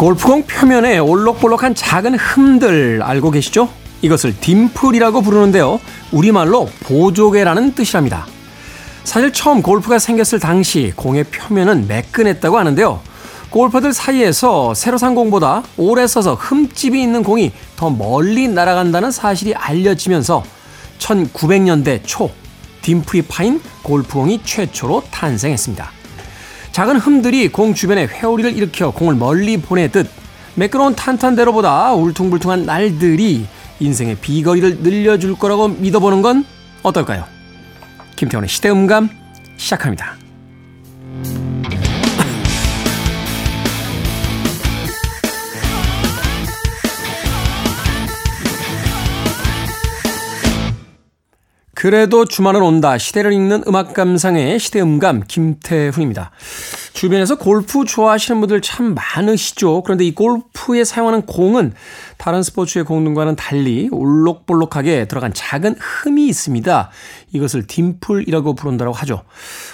[0.00, 3.68] 골프공 표면에 올록볼록한 작은 흠들 알고 계시죠?
[4.00, 5.78] 이것을 딤플이라고 부르는데요.
[6.10, 8.26] 우리말로 보조개라는 뜻이랍니다.
[9.04, 12.98] 사실 처음 골프가 생겼을 당시 공의 표면은 매끈했다고 하는데요.
[13.50, 20.42] 골퍼들 사이에서 새로 산 공보다 오래 써서 흠집이 있는 공이 더 멀리 날아간다는 사실이 알려지면서
[20.98, 22.30] 1900년대 초
[22.80, 25.99] 딤플이 파인 골프공이 최초로 탄생했습니다.
[26.80, 30.08] 작은 흠들이 공 주변에 회오리를 일으켜 공을 멀리 보내듯
[30.54, 33.46] 매끄러운 탄탄대로보다 울퉁불퉁한 날들이
[33.80, 36.46] 인생의 비거리를 늘려줄 거라고 믿어보는 건
[36.82, 37.26] 어떨까요?
[38.16, 39.10] 김태원의 시대음감
[39.58, 40.19] 시작합니다.
[51.80, 52.98] 그래도 주말은 온다.
[52.98, 56.30] 시대를 읽는 음악 감상의 시대음감 김태훈입니다.
[57.00, 59.82] 주변에서 골프 좋아하시는 분들 참 많으시죠.
[59.84, 61.72] 그런데 이 골프에 사용하는 공은
[62.18, 66.90] 다른 스포츠의 공들과는 달리 올록볼록하게 들어간 작은 흠이 있습니다.
[67.32, 69.22] 이것을 딤플이라고 부른다고 하죠.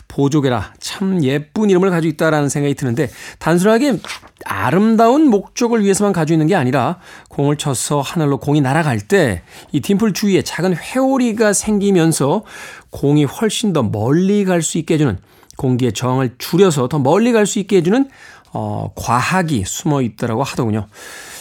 [0.06, 3.10] 보조개라 참 예쁜 이름을 가지고 있다라는 생각이 드는데
[3.40, 3.98] 단순하게
[4.44, 10.12] 아름다운 목적을 위해서만 가지고 있는 게 아니라 공을 쳐서 하늘로 공이 날아갈 때 이 딤플
[10.12, 12.44] 주위에 작은 회오리가 생기면서
[12.90, 15.18] 공이 훨씬 더 멀리 갈 수 있게 해주는
[15.56, 18.08] 공기의 저항을 줄여서 더 멀리 갈 수 있게 해주는
[18.52, 20.86] 어, 과학이 숨어 있더라고 하더군요.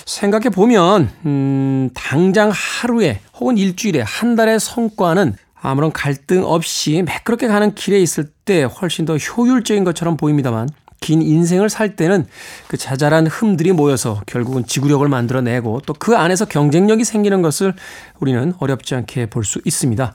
[0.06, 7.74] 생각해 보면 음, 당장 하루에 혹은 일주일에 한 달의 성과는 아무런 갈등 없이 매끄럽게 가는
[7.74, 10.70] 길에 있을 때 훨씬 더 효율적인 것처럼 보입니다만
[11.02, 12.26] 긴 인생을 살 때는
[12.68, 17.74] 그 자잘한 흠들이 모여서 결국은 지구력을 만들어내고 또 그 안에서 경쟁력이 생기는 것을
[18.20, 20.14] 우리는 어렵지 않게 볼 수 있습니다.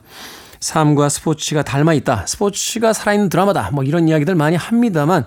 [0.61, 2.25] 삶과 스포츠가 닮아 있다.
[2.27, 3.69] 스포츠가 살아있는 드라마다.
[3.71, 5.25] 뭐 이런 이야기들 많이 합니다만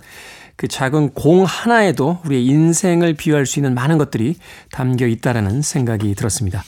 [0.56, 4.36] 그 작은 공 하나에도 우리의 인생을 비유할 수 있는 많은 것들이
[4.70, 6.62] 담겨 있다라는 생각이 들었습니다.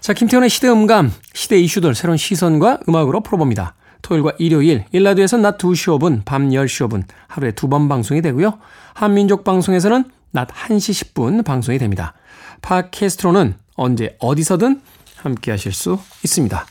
[0.00, 3.74] 자, 김태훈의 시대 음감, 시대 이슈들 새로운 시선과 음악으로 풀어봅니다.
[4.02, 8.58] 토요일과 일요일, 일라드에서는 낮 2시 5분, 밤 10시 5분 하루에 두 번 방송이 되고요.
[8.94, 12.14] 한민족 방송에서는 낮 1시 10분 방송이 됩니다.
[12.62, 14.80] 팟캐스트로는 언제 어디서든
[15.16, 16.66] 함께 하실 수 있습니다.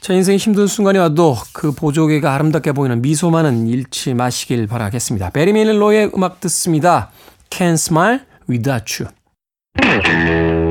[0.00, 5.30] 자, 인생의 힘든 순간이 와도 그 보조개가 아름답게 보이는 미소만은 잃지 마시길 바라겠습니다.
[5.30, 7.10] 베리 밀로의 음악 듣습니다.
[7.50, 10.69] Can't Smile Without You.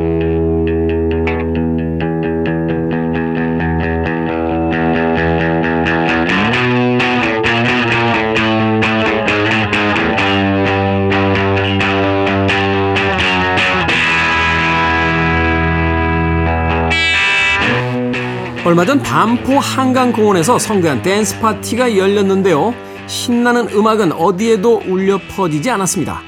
[18.70, 22.76] 얼마 전 반포 한강공원에서 성대한 댄스 파티가 열렸는데요.
[23.08, 26.22] 신나는 음악은 어디에도 울려 퍼지지 않았습니다.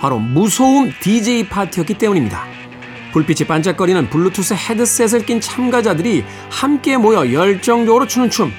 [0.00, 2.46] 바로 무소음 DJ 파티였기 때문입니다.
[3.12, 8.50] 불빛이 반짝거리는 블루투스 헤드셋을 낀 참가자들이 함께 모여 열정적으로 추는 춤.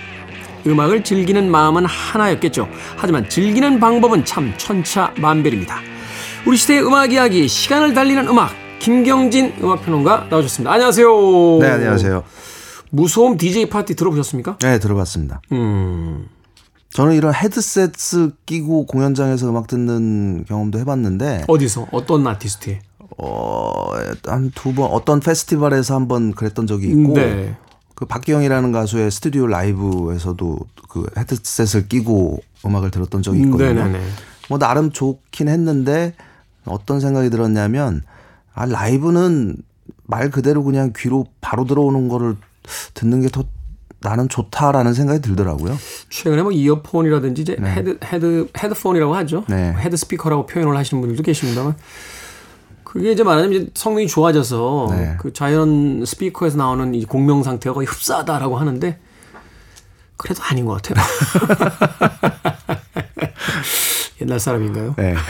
[0.65, 2.69] 음악을 즐기는 마음은 하나였겠죠.
[2.95, 5.81] 하지만 즐기는 방법은 참 천차만별입니다.
[6.45, 10.71] 우리 시대의 음악 이야기, 시간을 달리는 음악, 김경진 음악평론가 나오셨습니다.
[10.71, 11.57] 안녕하세요.
[11.59, 12.23] 네, 안녕하세요.
[12.91, 14.57] 무소음 DJ 파티 들어보셨습니까?
[14.59, 15.41] 네, 들어봤습니다.
[15.51, 16.27] 음.
[16.91, 22.79] 저는 이런 헤드셋을 끼고 공연장에서 음악 듣는 경험도 해봤는데 어디서 어떤 아티스트에?
[23.17, 23.91] 어,
[24.27, 27.55] 한 두 번 어떤 페스티벌에서 한 번 그랬던 적이 있고 네.
[27.95, 30.59] 그 박기영이라는 가수의 스튜디오 라이브에서도
[30.89, 33.73] 그 헤드셋을 끼고 음악을 들었던 적이 있거든요.
[33.73, 33.99] 네네네.
[34.49, 36.13] 뭐 나름 좋긴 했는데
[36.65, 38.03] 어떤 생각이 들었냐면
[38.53, 39.57] 아 라이브는
[40.03, 42.35] 말 그대로 그냥 귀로 바로 들어오는 거를
[42.93, 43.43] 듣는 게 더
[44.01, 45.75] 나는 좋다라는 생각이 들더라고요.
[46.09, 47.71] 최근에 뭐 이어폰이라든지 이제 네.
[47.71, 49.45] 헤드 헤드 헤드폰이라고 하죠.
[49.49, 49.73] 네.
[49.79, 51.75] 헤드 스피커라고 표현을 하시는 분들도 계십니다만
[52.83, 55.15] 그게 이제 말하자면 이제 성능이 좋아져서 네.
[55.19, 58.99] 그 자연 스피커에서 나오는 이 공명 상태가 거의 흡사하다라고 하는데
[60.17, 61.03] 그래도 아닌 것 같아요.
[64.21, 64.93] 옛날 사람인가요?
[64.97, 65.15] 네.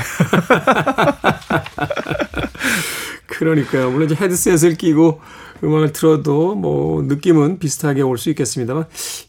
[3.38, 3.92] 그러니까요.
[3.92, 5.20] 물론 이제 헤드셋을 끼고
[5.64, 8.86] 음악을 들어도 뭐 느낌은 비슷하게 올 수 있겠습니다만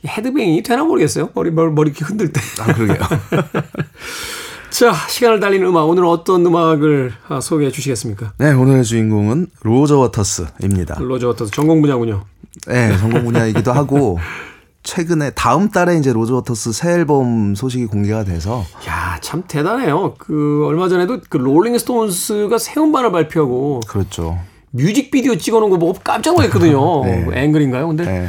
[0.06, 1.30] 헤드뱅이 되나 모르겠어요.
[1.34, 2.40] 머리 머리, 머리 이렇게 흔들 때.
[2.60, 2.98] 아 그러게요.
[4.70, 8.34] 자 시간을 달리는 음악 오늘 어떤 음악을 아, 소개해 주시겠습니까?
[8.38, 10.98] 네 오늘의 주인공은 로저 워터스입니다.
[11.00, 12.24] 로저 워터스 전공 분야군요.
[12.66, 14.18] 네 전공 분야이기도 하고
[14.90, 20.14] 최근에 다음 달에 이제 로저 워터스 새 앨범 소식이 공개가 돼서 야, 참 대단해요.
[20.16, 24.38] 그 얼마 전에도 그 롤링 스톤스가 새 음반을 발표하고 그렇죠.
[24.70, 27.02] 뮤직비디오 찍어놓은 거 보고 깜짝 놀랐거든요.
[27.04, 27.24] 네.
[27.24, 27.88] 뭐 Angry인가요?
[27.88, 28.28] 근데 네.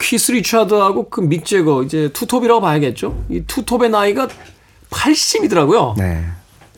[0.00, 3.22] 키스 리차드하고 그 믹 재거 이제 투톱이라고 봐야겠죠.
[3.28, 4.28] 이 투톱의 나이가
[4.90, 5.94] 80이더라고요.
[5.98, 6.24] 네.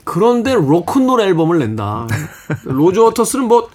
[0.02, 2.08] 그런데 로큰롤 앨범을 낸다.
[2.64, 3.68] 로저 워터스는 뭐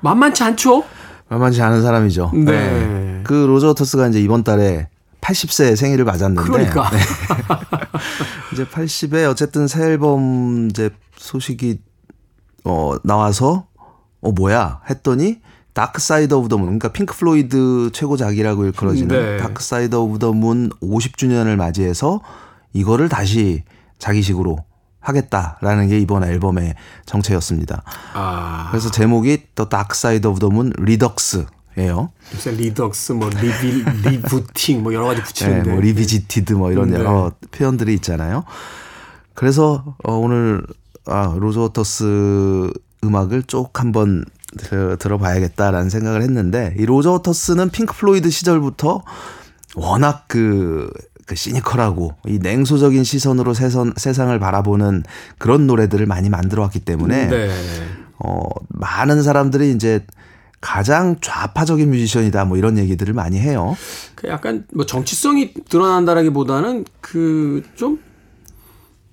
[0.00, 0.82] 만만치 않죠?
[1.28, 2.32] 만만치 않은 사람이죠.
[2.34, 3.05] 네.
[3.26, 3.28] 네.
[3.28, 4.88] 그 로저 워터스가 이제 이번 달에
[5.20, 6.42] 80세 생일을 맞았는데.
[6.50, 6.90] 그러니까.
[6.90, 6.98] 네.
[8.52, 11.80] 이제 80에 어쨌든 새 앨범 이제 소식이
[12.64, 13.66] 어 나와서
[14.20, 15.40] 어 뭐야 했더니
[15.72, 16.66] Dark Side of the Moon.
[16.66, 19.36] 그러니까 핑크 플로이드 최고작이라고 일컬어지는 네.
[19.42, 22.20] Dark Side of the Moon 50주년을 맞이해서
[22.72, 23.62] 이거를 다시
[23.98, 24.58] 자기식으로
[25.00, 26.74] 하겠다라는 게 이번 앨범의
[27.04, 27.82] 정체였습니다.
[28.14, 28.68] 아.
[28.70, 32.10] 그래서 제목이 The Dark Side of the Moon Redux예요.
[32.34, 35.62] 요새 Redux 뭐 리비 리부팅 뭐 여러 가지 붙이는데.
[35.62, 36.98] 네, 뭐 Revisited 뭐 이런 네.
[36.98, 38.44] 여러 표현들이 있잖아요.
[39.34, 40.62] 그래서 어 오늘
[41.04, 42.70] 아 로저 워터스
[43.04, 44.24] 음악을 쭉 한번
[44.98, 49.02] 들어봐야겠다라는 생각을 했는데 이 로저 워터스는 핑크 플로이드 시절부터
[49.74, 50.90] 워낙 그,
[51.26, 55.02] 그 시니컬하고 이 냉소적인 시선으로 세선, 세상을 바라보는
[55.38, 57.50] 그런 노래들을 많이 만들어 왔기 때문에 네.
[58.18, 60.04] 어 많은 사람들이 이제
[60.66, 63.76] 가장 좌파적인 뮤지션이다 뭐 이런 얘기들을 많이 해요.
[64.16, 68.00] 그 약간 뭐 정치성이 드러난다라기보다는 그 좀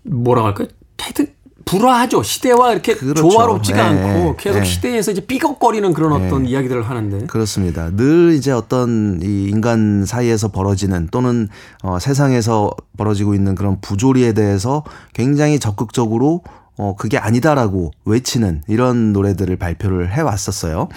[0.04, 0.68] 뭐라 할까요?
[1.00, 1.28] 하여튼
[1.66, 2.24] 불화하죠.
[2.24, 3.30] 시대와 이렇게 그렇죠.
[3.30, 4.02] 조화롭지가 네.
[4.02, 4.66] 않고 계속 네.
[4.66, 6.28] 시대에서 이제 삐걱거리는 그런 네.
[6.28, 7.28] 어떤 이야기들을 하는데.
[7.28, 7.90] 그렇습니다.
[7.96, 11.50] 늘 이제 어떤 이 인간 사이에서 벌어지는 또는
[11.84, 14.84] 어 세상에서 벌어지고 있는 그런 부조리에 대해서
[15.14, 16.42] 굉장히 적극적으로
[16.78, 20.90] 어 그게 아니다라고 외치는 이런 노래들을 발표를 해 왔었어요.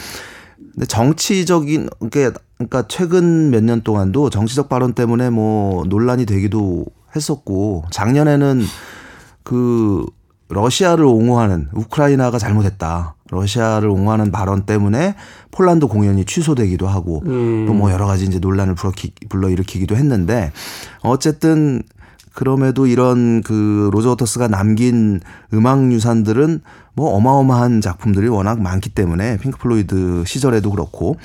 [0.76, 6.84] 근데 정치적인 그러니까 최근 몇 년 동안도 정치적 발언 때문에 뭐 논란이 되기도
[7.14, 8.62] 했었고 작년에는
[9.42, 10.04] 그
[10.48, 13.14] 러시아를 옹호하는 우크라이나가 잘못했다.
[13.30, 15.16] 러시아를 옹호하는 발언 때문에
[15.50, 17.66] 폴란드 공연이 취소되기도 하고 음.
[17.66, 18.76] 또뭐 여러 가지 이제 논란을
[19.28, 20.52] 불러 일으키기도 했는데
[21.02, 21.82] 어쨌든
[22.36, 25.20] 그럼에도 이런 그 로저 워터스가 남긴
[25.54, 26.60] 음악 유산들은
[26.92, 31.16] 뭐 어마어마한 작품들이 워낙 많기 때문에 핑크 플로이드 시절에도 그렇고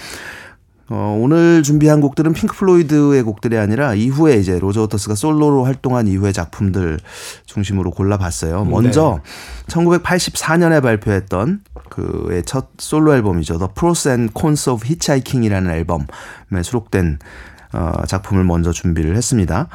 [0.88, 6.32] 어, 오늘 준비한 곡들은 핑크 플로이드의 곡들이 아니라 이후에 이제 로저 워터스가 솔로로 활동한 이후의
[6.32, 6.98] 작품들
[7.46, 8.64] 중심으로 골라봤어요.
[8.64, 9.74] 먼저 네.
[9.74, 13.58] 1984년에 발표했던 그의 첫 솔로 앨범이죠.
[13.58, 17.20] The Pros and Cons of Hitchhiking이라는 앨범에 수록된
[17.74, 19.68] 어, 작품을 먼저 준비를 했습니다.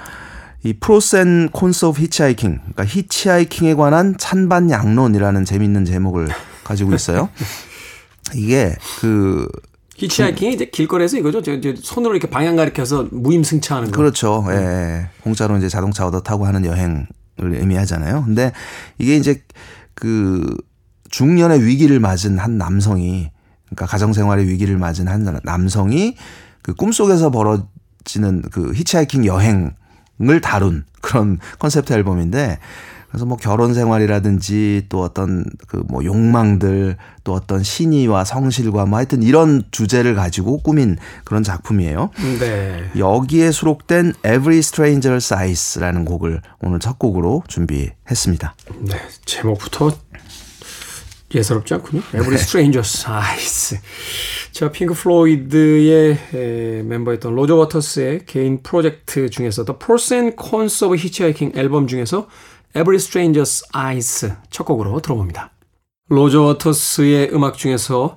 [0.63, 6.29] 이 Pros and Cons of Hitchhiking, 그러니까 히치하이킹에 관한 찬반 양론이라는 재밌는 제목을
[6.65, 7.29] 가지고 있어요.
[8.35, 9.49] 이게 그
[9.97, 11.43] 히치하이킹이 이제 길거리에서 이거죠.
[11.43, 13.97] 저, 저 손으로 이렇게 방향 가리켜서 무임승차하는 거.
[13.97, 14.45] 그렇죠.
[14.51, 14.55] 예.
[14.55, 15.09] 예.
[15.23, 17.07] 공짜로 이제 자동차 얻어 타고 하는 여행을
[17.39, 18.25] 의미하잖아요.
[18.25, 18.53] 근데
[18.99, 19.43] 이게 이제
[19.95, 20.57] 그
[21.11, 23.31] 중년의 위기를 맞은 한 남성이
[23.67, 26.17] 그러니까 가정 생활의 위기를 맞은 한 남성이
[26.63, 29.75] 그 꿈속에서 벌어지는 그 히치하이킹 여행
[30.23, 32.59] 을 다룬 그런 컨셉트 앨범인데
[33.09, 39.23] 그래서 뭐 결혼 생활이라든지 또 어떤 그 뭐 욕망들 또 어떤 신의와 성실과 뭐 하여튼
[39.23, 42.11] 이런 주제를 가지고 꾸민 그런 작품이에요.
[42.39, 42.91] 네.
[42.97, 48.55] 여기에 수록된 Every Stranger's Eyes라는 곡을 오늘 첫 곡으로 준비했습니다.
[48.81, 48.97] 네.
[49.25, 49.93] 제목부터
[51.35, 52.03] 예사롭지 않군요.
[52.15, 53.79] Every Stranger's Eyes.
[54.53, 61.59] 자, 핑크 플로이드의 멤버였던 로저 워터스의 개인 프로젝트 중에서 The Pros and Cons of Hitchhiking
[61.59, 62.29] 앨범 중에서
[62.77, 65.51] Every Stranger's Eyes 첫 곡으로 들어봅니다.
[66.09, 68.17] 로저 워터스의 음악 중에서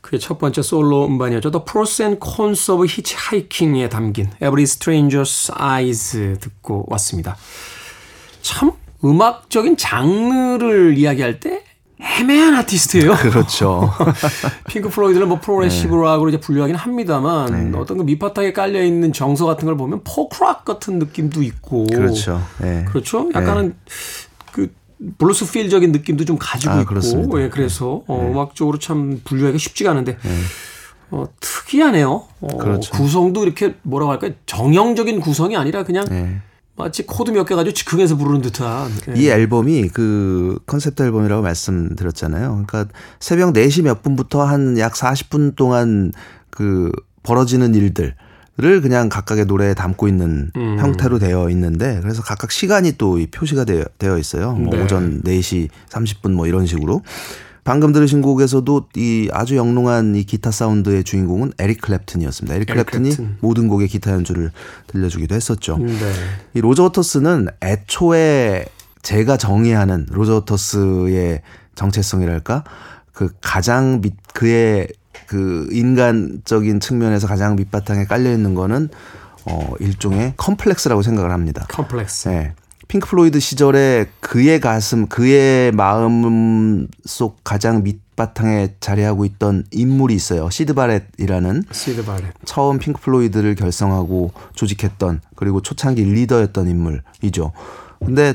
[0.00, 1.50] 그의 첫 번째 솔로 음반이었죠.
[1.50, 7.36] The Pros and Cons of Hitchhiking에 담긴 Every Stranger's Eyes 듣고 왔습니다.
[8.42, 11.64] 참 음악적인 장르를 이야기할 때
[12.00, 13.14] 애매한 아티스트예요.
[13.14, 13.92] 그렇죠.
[14.68, 17.78] 핑크 플로이드는 뭐 프로그레시브 락으로 이제 분류하긴 합니다만 네.
[17.78, 22.42] 어떤 그 밑바닥에 깔려 있는 정서 같은 걸 보면 포크락 같은 느낌도 있고 그렇죠.
[22.60, 22.84] 네.
[22.88, 23.30] 그렇죠.
[23.34, 23.94] 약간은 네.
[24.52, 24.72] 그
[25.18, 27.40] 블루스 feel적인 느낌도 좀 가지고 아, 있고 그렇습니다.
[27.40, 28.30] 예, 그래서 어, 네.
[28.30, 30.30] 음악적으로 참 분류하기가 쉽지가 않은데 네.
[31.10, 32.24] 어, 특이하네요.
[32.40, 32.92] 어, 그렇죠.
[32.92, 34.32] 구성도 이렇게 뭐라고 할까요?
[34.46, 36.40] 정형적인 구성이 아니라 그냥 네.
[36.76, 38.90] 마치 코드 몇 개 가지고 즉흥해서 부르는 듯한.
[39.10, 39.20] 예.
[39.20, 42.64] 이 앨범이 그 컨셉트 앨범이라고 말씀드렸잖아요.
[42.66, 42.86] 그러니까
[43.20, 46.12] 새벽 4시 몇 분부터 한 약 40분 동안
[46.50, 46.90] 그
[47.22, 48.14] 벌어지는 일들.
[48.62, 50.76] 을 그냥 각각의 노래에 담고 있는 음.
[50.78, 54.52] 형태로 되어 있는데 그래서 각각 시간이 또 표시가 되어, 되어 있어요.
[54.52, 54.84] 뭐 네.
[54.84, 57.02] 오전 4시 30분 뭐 이런 식으로.
[57.64, 62.52] 방금 들으신 곡에서도 이 아주 영롱한 이 기타 사운드의 주인공은 에릭 클랩튼이었습니다.
[62.52, 63.28] 에릭, 에릭 클랩튼이 클랩튼.
[63.40, 64.52] 모든 곡의 기타 연주를
[64.88, 65.78] 들려주기도 했었죠.
[65.78, 66.12] 네.
[66.52, 68.66] 이 로저 워터스는 애초에
[69.02, 71.40] 제가 정의하는 로저 워터스의
[71.74, 72.64] 정체성이랄까
[73.12, 74.88] 그 가장 밑 그의
[75.26, 78.90] 그 인간적인 측면에서 가장 밑바탕에 깔려 있는 거는
[79.46, 81.66] 어 일종의 컴플렉스라고 생각을 합니다.
[81.70, 82.28] 컴플렉스.
[82.28, 82.52] 네.
[82.88, 90.50] 핑크 플로이드 시절에 그의 가슴, 그의 마음 속 가장 밑바탕에 자리하고 있던 인물이 있어요.
[90.50, 92.24] 시드 바렛이라는 시드 바렛.
[92.44, 97.52] 처음 핑크 플로이드를 결성하고 조직했던 그리고 초창기 리더였던 인물이죠.
[98.04, 98.34] 근데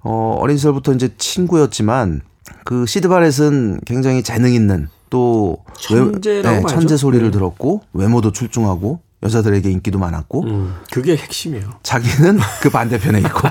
[0.00, 2.22] 어 어린 시절부터 이제 친구였지만
[2.64, 7.30] 그 시드 바렛은 굉장히 재능 있는 또 천재라고 네, 천재 소리를 네.
[7.30, 11.70] 들었고 외모도 출중하고 여자들에게 인기도 많았고 음, 그게 핵심이에요.
[11.82, 13.48] 자기는 그 반대편에 있고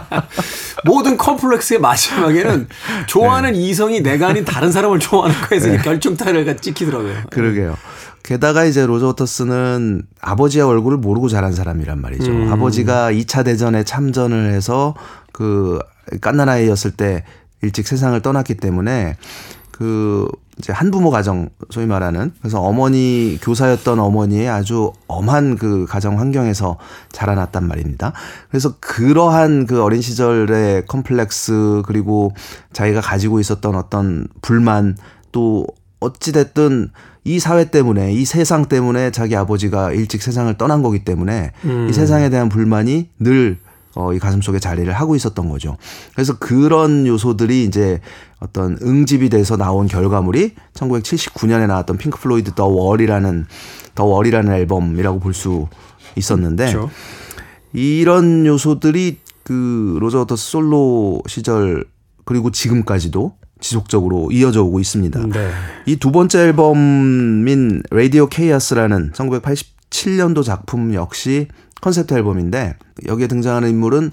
[0.84, 2.68] 모든 컴플렉스의 마지막에는
[3.06, 3.58] 좋아하는 네.
[3.58, 5.78] 이성이 내가 아닌 다른 사람을 좋아하는 거에서 네.
[5.78, 7.14] 결정타를 찍히더라고요.
[7.30, 7.76] 그러게요.
[8.22, 12.30] 게다가 이제 로저 워터스는 아버지의 얼굴을 모르고 자란 사람이란 말이죠.
[12.30, 12.52] 음.
[12.52, 14.94] 아버지가 2차 대전에 참전을 해서
[15.32, 15.78] 그
[16.20, 17.24] 깐나나이였을 때
[17.62, 19.16] 일찍 세상을 떠났기 때문에
[19.76, 20.26] 그
[20.58, 26.78] 이제 한부모 가정 소위 말하는 그래서 어머니 교사였던 어머니의 아주 엄한 그 가정 환경에서
[27.12, 28.14] 자라났단 말입니다.
[28.48, 32.32] 그래서 그러한 그 어린 시절의 컴플렉스 그리고
[32.72, 34.96] 자기가 가지고 있었던 어떤 불만
[35.30, 35.66] 또
[36.00, 36.90] 어찌 됐든
[37.24, 41.88] 이 사회 때문에 이 세상 때문에 자기 아버지가 일찍 세상을 떠난 거기 때문에 음.
[41.90, 43.58] 이 세상에 대한 불만이 늘
[43.96, 45.76] 어, 이 가슴 속에 자리를 하고 있었던 거죠.
[46.14, 48.00] 그래서 그런 요소들이 이제
[48.38, 53.46] 어떤 응집이 돼서 나온 결과물이 1979년에 나왔던 핑크 플로이드 The Wall이라는
[53.94, 55.66] The Wall이라는 앨범이라고 볼 수
[56.16, 56.90] 있었는데 그렇죠.
[57.72, 61.84] 이런 요소들이 그 로저 워터스 솔로 시절
[62.24, 65.26] 그리고 지금까지도 지속적으로 이어져 오고 있습니다.
[65.26, 65.50] 네.
[65.86, 71.48] 이 두 번째 앨범인 Radio K.A.O.S.라는 1987년도 작품 역시
[71.86, 72.74] 컨셉트 앨범인데
[73.06, 74.10] 여기에 등장하는 인물은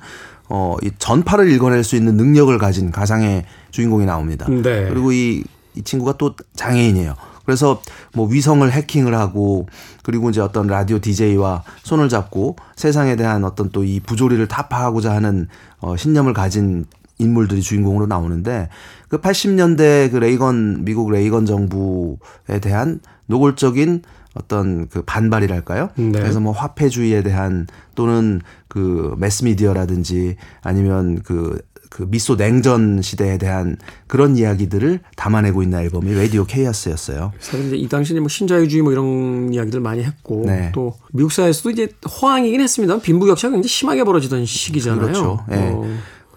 [0.47, 4.45] 어, 이 전파를 읽어낼 수 있는 능력을 가진 가상의 주인공이 나옵니다.
[4.47, 4.87] 네.
[4.89, 7.15] 그리고 이, 이 친구가 또 장애인이에요.
[7.45, 7.81] 그래서
[8.13, 9.65] 뭐 위성을 해킹을 하고
[10.03, 15.47] 그리고 이제 어떤 라디오 DJ와 손을 잡고 세상에 대한 어떤 또 이 부조리를 타파하고자 하는
[15.79, 16.85] 어, 신념을 가진
[17.17, 18.69] 인물들이 주인공으로 나오는데
[19.07, 24.03] 그 80년대 그 레이건 미국 레이건 정부에 대한 노골적인
[24.33, 25.89] 어떤 그 반발이랄까요?
[25.95, 26.11] 네.
[26.11, 34.35] 그래서 뭐 화폐주의에 대한 또는 그 매스미디어라든지 아니면 그, 그 미소 냉전 시대에 대한 그런
[34.35, 37.31] 이야기들을 담아내고 있는 앨범이 라디오 케이아스였어요.
[37.39, 40.71] 사실 이제 이 당시에 뭐 신자유주의 뭐 이런 이야기들 많이 했고 네.
[40.73, 41.89] 또 미국 사회에서도 이제
[42.21, 42.99] 호황이긴 했습니다.
[42.99, 45.01] 빈부격차가 굉장히 심하게 벌어지던 시기잖아요.
[45.01, 45.45] 그렇죠.
[45.47, 45.71] 네.
[45.71, 45.85] 어.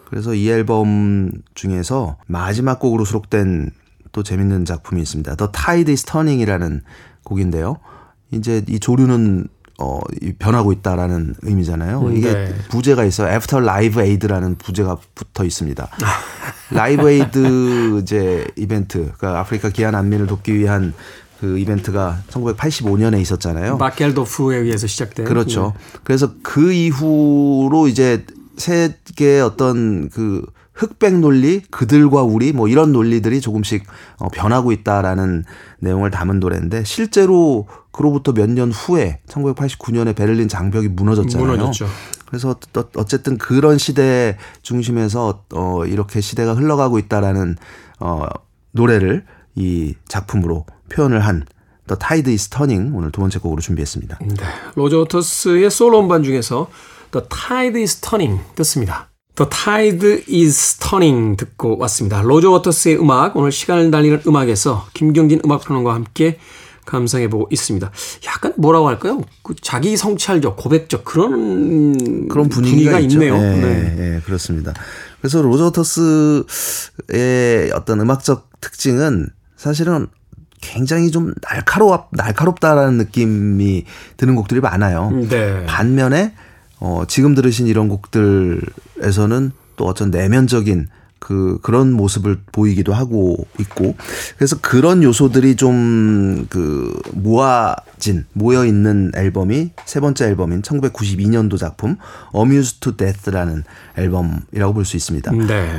[0.09, 3.71] 그래서 이 앨범 중에서 마지막 곡으로 수록된
[4.17, 5.35] 또 재밌는 작품이 있습니다.
[5.35, 6.81] The Tide is Turning이라는
[7.23, 7.77] 곡인데요.
[8.31, 9.47] 이제 이 조류는
[9.79, 10.01] 어,
[10.39, 12.01] 변하고 있다라는 의미잖아요.
[12.01, 12.55] 음, 이게 네.
[12.71, 13.31] 부제가 있어요.
[13.35, 15.87] After Live Aid라는 부제가 붙어 있습니다.
[16.73, 20.95] Live Aid 이제 이벤트, 그러니까 아프리카 기아 난민을 돕기 위한
[21.39, 23.77] 그 이벤트가 1985년에 있었잖아요.
[23.77, 25.27] 밥 겔도프에 의해서 시작된.
[25.27, 25.75] 그렇죠.
[25.77, 25.99] 네.
[26.05, 28.25] 그래서 그 이후로 이제
[28.57, 30.47] 세계의 어떤 그
[30.77, 33.85] 흑백 논리, 그들과 우리 뭐 이런 논리들이 조금씩
[34.19, 35.45] 어, 변하고 있다라는
[35.81, 41.47] 내용을 담은 노래인데 실제로 그로부터 몇 년 후에 1989년에 베를린 장벽이 무너졌잖아요.
[41.51, 41.87] 무너졌죠.
[42.27, 42.55] 그래서
[42.97, 47.57] 어쨌든 그런 시대 중심에서 어 이렇게 시대가 흘러가고 있다라는
[48.01, 48.27] 어
[48.73, 51.45] 노래를 이 작품으로 표현을 한
[51.87, 54.19] The Tide is Turning 오늘 두 번째 곡으로 준비했습니다.
[54.21, 54.35] 네.
[54.75, 56.69] 로저 워터스의 솔로 음반 중에서
[57.13, 59.09] The Tide is Turning 듣습니다.
[59.37, 62.23] The Tide is Turning 듣고 왔습니다.
[62.23, 66.39] 로저 워터스의 음악, 오늘 시간을 달리는 음악에서 김경진 음악평론가와 함께
[66.87, 67.91] 감상해보고 있습니다.
[68.27, 69.21] 약간 뭐라고 할까요?
[69.43, 73.37] 그 자기 성찰적, 고백적 그런 그런 분위기가, 분위기가 있네요.
[73.37, 73.95] 네, 네.
[73.95, 74.73] 네, 그렇습니다.
[75.21, 76.47] 그래서 로저 워터스의
[77.75, 80.07] 어떤 음악적 특징은 사실은
[80.63, 83.85] 굉장히 좀 날카로워 날카롭다라는 느낌이
[84.17, 85.11] 드는 곡들이 많아요.
[85.29, 85.67] 네.
[85.67, 86.33] 반면에
[86.79, 88.61] 어, 지금 들으신 이런 곡들
[89.03, 90.89] 에서는 또 어떤 내면적인
[91.19, 93.97] 그 그런 모습을 보이기도 하고 있고
[94.37, 101.97] 그래서 그런 요소들이 좀 그 모아진 모여 있는 앨범이 세 번째 앨범인 1992년도 작품
[102.35, 103.65] Amused to Death라는
[103.97, 105.33] 앨범이라고 볼 수 있습니다.
[105.33, 105.71] 네.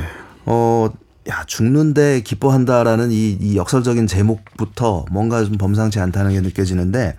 [0.45, 0.89] 어,
[1.29, 7.15] 야 죽는데 기뻐한다라는 이, 이 역설적인 제목부터 뭔가 좀 범상치 않다는 게 느껴지는데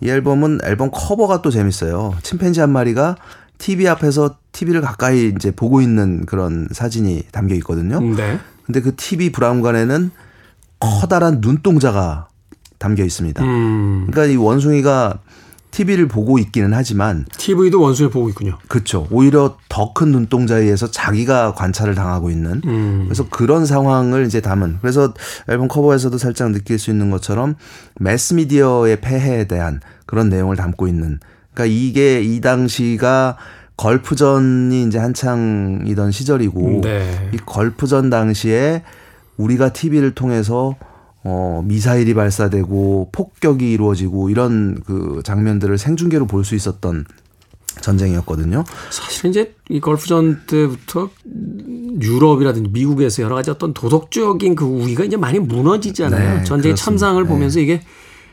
[0.00, 2.14] 이 앨범은 앨범 커버가 또 재밌어요.
[2.22, 3.16] 침팬지 한 마리가
[3.60, 8.00] TV 앞에서 TV를 가까이 이제 보고 있는 그런 사진이 담겨 있거든요.
[8.00, 8.40] 네.
[8.64, 10.10] 근데 그 TV 브라운관에는
[10.80, 12.28] 커다란 눈동자가
[12.78, 13.44] 담겨 있습니다.
[13.44, 14.06] 음.
[14.10, 15.18] 그러니까 이 원숭이가
[15.70, 18.58] TV를 보고 있기는 하지만 TV도 원숭이 보고 있군요.
[18.66, 19.06] 그렇죠.
[19.10, 23.02] 오히려 더 큰 눈동자에 의해서 자기가 관찰을 당하고 있는 음.
[23.04, 25.12] 그래서 그런 상황을 이제 담은 그래서
[25.48, 27.54] 앨범 커버에서도 살짝 느낄 수 있는 것처럼
[28.00, 31.20] 매스 미디어의 폐해에 대한 그런 내용을 담고 있는
[31.60, 33.36] 그러니까 이게 이 당시가
[33.76, 37.30] 걸프전이 이제 한창이던 시절이고 네.
[37.32, 38.82] 이 걸프전 당시에
[39.36, 40.76] 우리가 TV를 통해서
[41.22, 47.04] 어, 미사일이 발사되고 폭격이 이루어지고 이런 그 장면들을 생중계로 볼 수 있었던
[47.82, 48.64] 전쟁이었거든요.
[48.90, 51.10] 사실 이제 이 걸프전 때부터
[52.00, 56.38] 유럽이라든지 미국에서 여러 가지 어떤 도덕적인 그 우위가 이제 많이 무너지잖아요.
[56.38, 57.28] 네, 전쟁 참상을 네.
[57.28, 57.80] 보면서 이게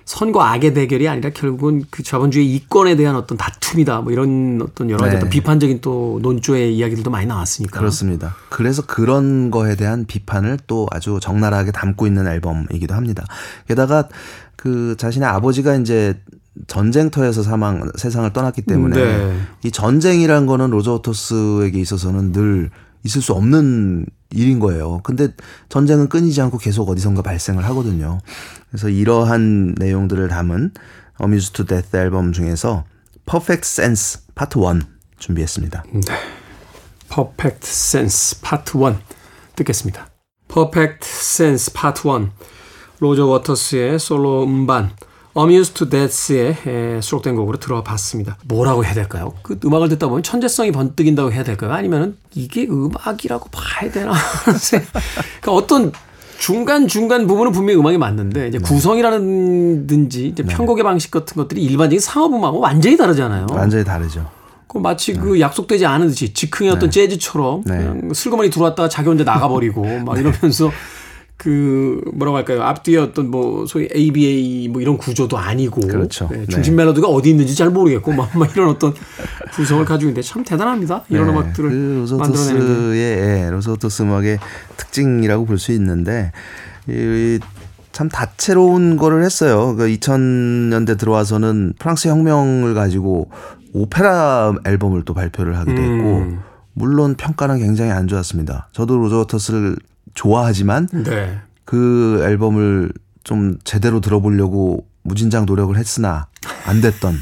[0.07, 4.01] 선과 악의 대결이 아니라 결국은 그 자본주의 이권에 대한 어떤 다툼이다.
[4.01, 5.17] 뭐 이런 어떤 여러 가지 네.
[5.17, 7.77] 어떤 비판적인 또 논조의 이야기들도 많이 나왔으니까.
[7.77, 8.33] 그렇습니다.
[8.47, 13.25] 그래서 그런 거에 대한 비판을 또 아주 적나라하게 담고 있는 앨범이기도 합니다.
[13.67, 14.07] 게다가
[14.55, 16.17] 그 자신의 아버지가 이제
[16.67, 19.37] 전쟁터에서 사망 세상을 떠났기 때문에 네.
[19.63, 22.71] 이 전쟁이란 거는 로저 워터스에게 있어서는 늘
[23.03, 25.01] 있을 수 없는 일인 거예요.
[25.03, 25.29] 근데
[25.69, 28.19] 전쟁은 끊이지 않고 계속 어디선가 발생을 하거든요.
[28.69, 30.71] 그래서 이러한 내용들을 담은
[31.17, 32.83] Amused to Death 앨범 중에서
[33.25, 34.81] Perfect Sense 파트 1
[35.19, 35.83] 준비했습니다.
[35.93, 36.01] 네.
[37.09, 38.95] Perfect Sense 파트 1
[39.55, 40.09] 듣겠습니다.
[40.47, 42.29] Perfect Sense 파트 1
[42.99, 44.91] 로저 워터스의 솔로 음반
[45.37, 48.37] Amused to Death에 수록된 곡으로 들어봤습니다.
[48.45, 49.33] 뭐라고 해야 될까요?
[49.43, 51.73] 그 음악을 듣다 보면 천재성이 번뜩인다고 해야 될까요?
[51.73, 54.13] 아니면 이게 음악이라고 봐야 되나?
[55.41, 55.91] 그러니까 어떤
[56.39, 58.63] 중간 중간 부분은 분명히 음악이 맞는데 이제 네.
[58.63, 60.53] 구성이라든지 이제 네.
[60.53, 63.47] 편곡의 방식 같은 것들이 일반적인 상업 음악하고 완전히 다르잖아요.
[63.51, 64.29] 완전히 다르죠.
[64.67, 65.19] 그 마치 네.
[65.19, 67.07] 그 약속되지 않은 듯이 즉흥의 어떤 네.
[67.07, 67.77] 재즈처럼 네.
[67.77, 70.71] 그냥 슬그머니 들어왔다가 자기 혼자 나가버리고 막 이러면서
[71.37, 72.63] 그 뭐라고 할까요?
[72.63, 76.27] 앞뒤에 어떤 뭐 소위 ABA 뭐 이런 구조도 아니고 그렇죠.
[76.31, 76.83] 네, 중심 네.
[76.83, 78.93] 멜로디가 어디 있는지 잘 모르겠고 막, 막 이런 어떤
[79.53, 81.03] 구성을 가지고 있는데 참 대단합니다.
[81.09, 81.33] 이런 네.
[81.33, 84.39] 음악들을 그 로소토스의 예, 로소토스 음악의
[84.77, 86.31] 특징이라고 볼 수 있는데
[86.87, 87.39] 이,
[87.91, 89.75] 참 다채로운 거를 했어요.
[89.75, 93.29] 그 2000년대 들어와서는 프랑스 혁명을 가지고
[93.73, 96.39] 오페라 앨범을 또 발표를 하기도 했고 음.
[96.73, 98.69] 물론 평가는 굉장히 안 좋았습니다.
[98.71, 99.77] 저도 로저 워터스를
[100.17, 101.39] 좋아하지만 네.
[101.63, 102.91] 그 앨범을
[103.23, 106.27] 좀 제대로 들어보려고 무진장 노력을 했으나
[106.65, 107.15] 안 됐던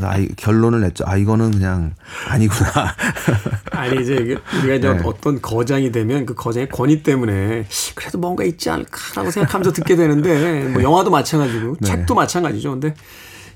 [0.00, 1.04] 아, 결론을 냈죠.
[1.06, 1.94] 아 이거는 그냥
[2.28, 2.70] 아니구나.
[3.72, 5.00] 아니 이제 우리가 이제 네.
[5.04, 10.82] 어떤 거장이 되면 그 거장의 권위 때문에 그래도 뭔가 있지 않을까라고 생각하면서 듣게 되는데 뭐
[10.82, 11.86] 영화도 마찬가지고 네.
[11.86, 12.70] 책도 마찬가지죠.
[12.70, 12.94] 근데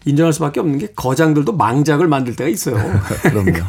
[0.04, 2.76] 인정할 수밖에 없는 게 거장들도 망작을 만들 때가 있어요.
[3.22, 3.52] 그럼요.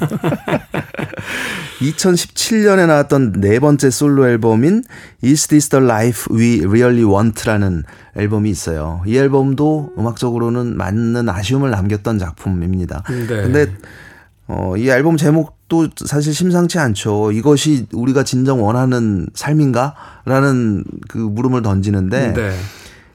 [1.91, 4.83] 2017년에 나왔던 네 번째 솔로 앨범인
[5.23, 7.83] Is This the Life We Really Want라는
[8.15, 9.01] 앨범이 있어요.
[9.05, 13.03] 이 앨범도 음악적으로는 많은 아쉬움을 남겼던 작품입니다.
[13.09, 13.25] 네.
[13.27, 13.67] 근데
[14.47, 17.31] 어, 이 앨범 제목도 사실 심상치 않죠.
[17.31, 19.95] 이것이 우리가 진정 원하는 삶인가?
[20.25, 22.51] 라는 그 물음을 던지는데 네.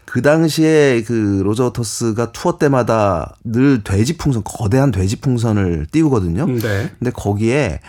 [0.04, 6.46] 그 당시에 그 로저 워터스가 투어 때마다 늘 돼지 풍선 거대한 돼지 풍선을 띄우거든요.
[6.46, 6.90] 네.
[6.98, 7.81] 근데 거기에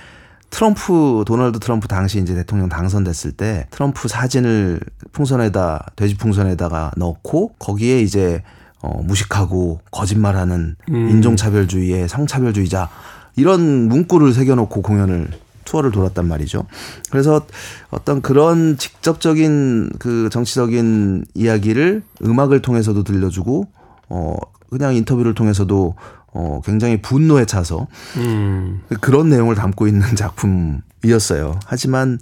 [0.49, 4.79] 트럼프 도널드 트럼프 당시 이제 대통령 당선됐을 때 트럼프 사진을
[5.11, 8.43] 풍선에다 돼지 풍선에다가 넣고 거기에 이제
[8.81, 11.09] 어 무식하고 거짓말하는 음.
[11.09, 12.89] 인종차별주의의 성차별주의자
[13.35, 15.29] 이런 문구를 새겨놓고 공연을
[15.65, 16.65] 투어를 돌았단 말이죠.
[17.11, 17.45] 그래서
[17.91, 23.67] 어떤 그런 직접적인 그 정치적인 이야기를 음악을 통해서도 들려주고
[24.09, 24.35] 어
[24.69, 25.95] 그냥 인터뷰를 통해서도
[26.33, 27.87] 어 굉장히 분노에 차서
[28.17, 28.81] 음.
[29.01, 31.59] 그런 내용을 담고 있는 작품이었어요.
[31.65, 32.19] 하지만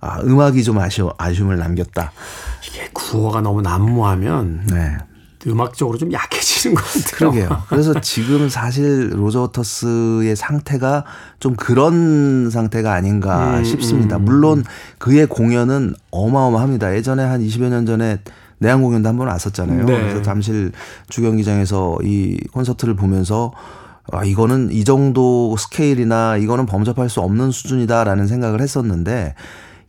[0.00, 2.12] 아, 음악이 좀 아쉬워, 아쉬움을 남겼다.
[2.66, 4.96] 이게 구호가 너무 난무하면 네.
[5.46, 7.16] 음악적으로 좀 약해지는 것 같아요.
[7.16, 7.62] 그러게요.
[7.68, 11.04] 그래서 지금 사실 로저 워터스의 상태가
[11.38, 14.16] 좀 그런 상태가 아닌가 음, 싶습니다.
[14.16, 14.24] 음.
[14.24, 14.64] 물론
[14.98, 16.94] 그의 공연은 어마어마합니다.
[16.94, 18.20] 예전에 한 20여 년 전에
[18.60, 19.84] 내한 공연도 한 번 왔었잖아요.
[19.84, 20.00] 네.
[20.00, 20.70] 그래서 잠실
[21.08, 23.52] 주경기장에서 이 콘서트를 보면서
[24.12, 29.34] 아, 이거는 이 정도 스케일이나 이거는 범접할 수 없는 수준이다라는 생각을 했었는데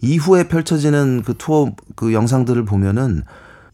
[0.02, 3.24] 이후에 펼쳐지는 그 투어 그 영상들을 보면은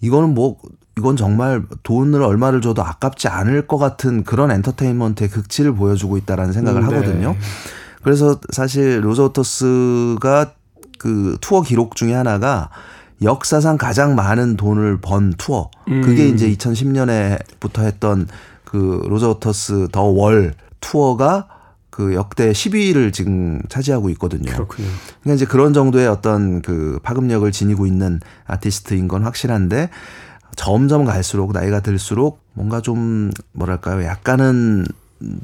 [0.02, 0.58] 이거는 뭐
[0.98, 6.82] 이건 정말 돈을 얼마를 줘도 아깝지 않을 것 같은 그런 엔터테인먼트의 극치를 보여주고 있다라는 생각을
[6.82, 6.88] 네.
[6.88, 7.36] 하거든요.
[8.02, 10.52] 그래서 사실 로저토스가
[10.98, 12.70] 그 투어 기록 중에 하나가
[13.22, 15.70] 역사상 가장 많은 돈을 번 투어.
[15.88, 16.02] 음.
[16.02, 18.28] 그게 이제 2010년에부터 했던
[18.64, 21.48] 그 로저토스 더 월 투어가
[21.90, 24.52] 그 역대 10위를 지금 차지하고 있거든요.
[24.52, 24.88] 그렇군요.
[25.24, 29.90] 그러니까 이제 그런 정도의 어떤 그 파급력을 지니고 있는 아티스트인 건 확실한데
[30.56, 34.86] 점점 갈수록 나이가 들수록 뭔가 좀 뭐랄까요 약간은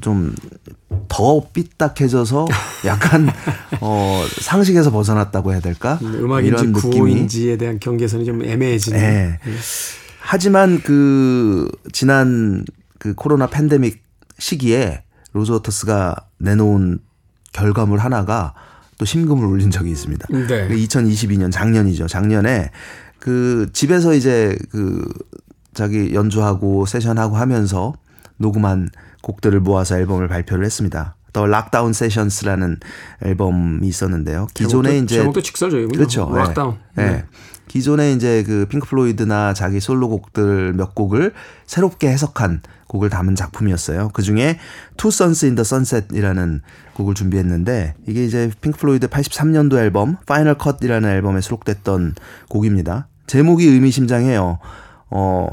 [0.00, 0.34] 좀
[1.08, 2.46] 더 삐딱해져서
[2.86, 3.28] 약간
[3.80, 5.98] 어 상식에서 벗어났다고 해야 될까?
[6.02, 8.98] 음악인지 이런 구호인지에 대한 경계선이 좀 애매해지는.
[8.98, 9.38] 네.
[9.44, 9.52] 네.
[10.20, 12.64] 하지만 그 지난
[12.98, 14.02] 그 코로나 팬데믹
[14.38, 16.98] 시기에 로저 워터스가 내놓은
[17.52, 18.54] 결과물 하나가
[18.98, 20.26] 또 심금을 울린 적이 있습니다.
[20.30, 20.68] 네.
[20.68, 22.08] 2022년 작년이죠.
[22.08, 22.70] 작년에
[23.20, 25.06] 그 집에서 이제 그
[25.74, 27.92] 자기 연주하고 세션하고 하면서
[28.38, 28.90] 녹음한
[29.24, 31.16] 곡들을 모아서 앨범을 발표를 했습니다.
[31.32, 32.78] The Lockdown Sessions라는
[33.24, 34.46] 앨범이 있었는데요.
[34.54, 35.96] 기존에 제목도, 이제 제목도 직설적이군요.
[35.96, 36.30] 그렇죠.
[36.32, 36.76] Lockdown.
[36.94, 37.06] 네.
[37.06, 37.24] 네.
[37.66, 41.32] 기존에 이제 그 핑크 플로이드나 자기 솔로곡들 몇 곡을
[41.66, 44.10] 새롭게 해석한 곡을 담은 작품이었어요.
[44.12, 44.60] 그 중에
[44.96, 46.60] Two Suns in the Sunset이라는
[46.92, 52.14] 곡을 준비했는데 이게 이제 핑크 플로이드 83년도 앨범 Final Cut이라는 앨범에 수록됐던
[52.48, 53.08] 곡입니다.
[53.26, 54.58] 제목이 의미심장해요.
[55.10, 55.48] 어,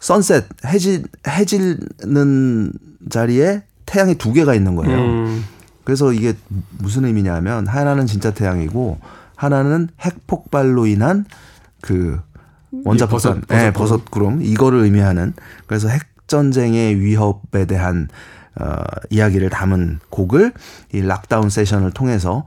[0.00, 2.72] 선셋 해질 해지는
[3.10, 4.98] 자리에 태양이 두 개가 있는 거예요.
[4.98, 5.44] 음.
[5.84, 6.34] 그래서 이게
[6.78, 8.98] 무슨 의미냐면 하나는 진짜 태양이고
[9.36, 11.24] 하나는 핵 폭발로 인한
[11.80, 12.20] 그
[12.84, 15.32] 원자 폭발, 예, 네, 버섯 구름 이거를 의미하는
[15.66, 18.08] 그래서 핵 전쟁의 위협에 대한
[18.60, 18.74] 어,
[19.08, 20.52] 이야기를 담은 곡을
[20.92, 22.44] 이 락다운 세션을 통해서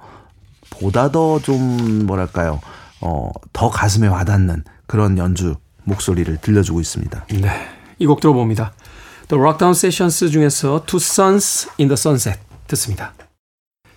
[0.69, 2.59] 보다 더 좀 뭐랄까요
[3.01, 7.25] 어, 더 가슴에 와닿는 그런 연주 목소리를 들려주고 있습니다.
[7.41, 7.49] 네,
[7.97, 8.73] 이 곡 들어봅니다.
[9.31, 13.13] The Lockdown Sessions 중에서 Two Suns in the Sunset 듣습니다.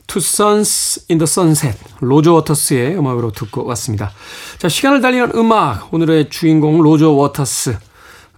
[0.07, 4.13] Two Suns in the Sunset 로저 워터스의 음악으로 듣고 왔습니다.
[4.59, 7.77] 자 시간을 달리는 음악 오늘의 주인공 로저 워터스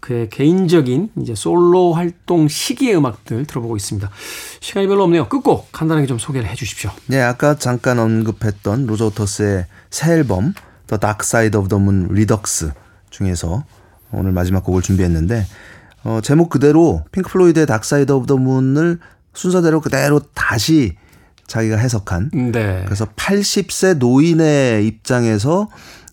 [0.00, 4.11] 그의 개인적인 이제 솔로 활동 시기의 음악들 들어보고 있습니다.
[4.61, 5.28] 시간이 별로 없네요.
[5.28, 6.90] 끝곡 간단하게 좀 소개를 해 주십시오.
[7.09, 10.54] 네, 아까 잠깐 언급했던 로저 워터스의 새 앨범
[10.87, 12.70] The Dark Side of the Moon Redux
[13.11, 13.64] 중에서
[14.12, 15.44] 오늘 마지막 곡을 준비했는데
[16.07, 19.00] 어, 제목 그대로 핑크 플로이드의 Dark Side of the Moon을
[19.35, 20.97] 순서대로 그대로 다시
[21.49, 22.31] 자기가 해석한.
[22.53, 22.83] 네.
[22.85, 25.69] 그래서 80세 노인의 입장에서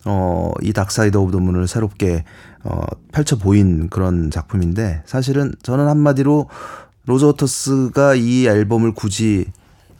[0.05, 2.23] 어, 이 Dark Side of the Moon을 새롭게
[2.63, 6.49] 어, 펼쳐 보인 그런 작품인데 사실은 저는 한마디로
[7.05, 9.45] 로저 워터스가 이 앨범을 굳이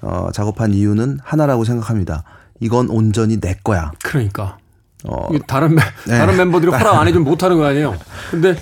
[0.02, 2.24] 어, 작업한 이유는 하나라고 생각합니다.
[2.60, 3.92] 이건 온전히 내 거야.
[4.04, 4.58] 그러니까.
[5.06, 6.18] 어, 다른 멤, 네.
[6.18, 7.96] 다른 멤버들이 허락 안 해주면 못 하는 거 아니에요.
[8.32, 8.56] 근데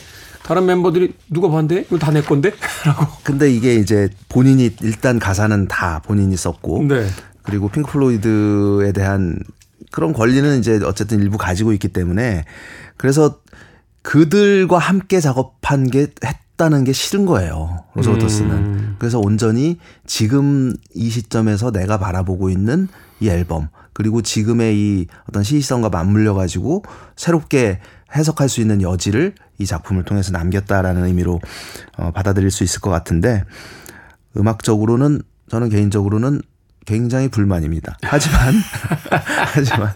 [0.52, 1.80] 다른 멤버들이 누가 반대?
[1.88, 2.52] 이거 다 내 건데?
[2.86, 3.06] 라고.
[3.24, 7.08] 근데 이게 이제 본인이 일단 가사는 다 본인이 썼고 네.
[7.42, 9.40] 그리고 핑크 플로이드에 대한
[9.92, 12.44] 그런 권리는 이제 어쨌든 일부 가지고 있기 때문에
[12.98, 13.40] 그래서
[14.02, 17.86] 그들과 함께 작업한 게 했다는 게 싫은 거예요.
[17.94, 18.52] 로저 워터스는.
[18.52, 18.96] 음.
[19.00, 22.90] 그래서 온전히 지금 이 시점에서 내가 바라보고 있는
[23.22, 26.84] 이 앨범 그리고 지금의 이 어떤 시시성과 맞물려 가지고
[27.16, 27.80] 새롭게
[28.16, 31.40] 해석할 수 있는 여지를 이 작품을 통해서 남겼다라는 의미로
[31.98, 33.44] 어, 받아들일 수 있을 것 같은데
[34.38, 36.42] 음악적으로는 저는 개인적으로는
[36.86, 37.98] 굉장히 불만입니다.
[38.04, 38.54] 하지만
[39.54, 39.94] 하지만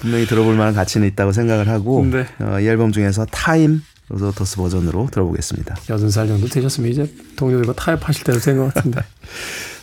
[0.00, 2.26] 분명히 들어볼 만한 가치는 있다고 생각을 하고 네.
[2.40, 5.74] 어, 이 앨범 중에서 Time 로저 워터스 버전으로 들어보겠습니다.
[5.90, 9.00] 여든 살 정도 되셨으면 이제 동료들과 타협하실 때도 된 것 같은데.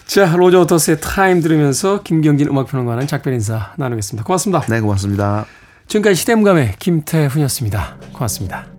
[0.05, 4.23] 자, 로저 워터스의 Time 들으면서 김경진 음악평론가는 작별 인사 나누겠습니다.
[4.25, 4.65] 고맙습니다.
[4.67, 5.45] 네, 고맙습니다.
[5.87, 7.97] 지금까지 시대음감의 김태훈이었습니다.
[8.13, 8.72] 고맙습니다.